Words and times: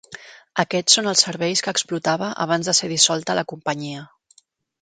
Aquests 0.63 0.95
són 0.97 1.09
els 1.11 1.21
serveis 1.25 1.61
que 1.67 1.75
explotava 1.77 2.31
abans 2.47 2.71
de 2.71 2.75
ser 2.81 2.93
dissolta 2.97 3.37
la 3.41 3.49
companyia. 3.53 4.09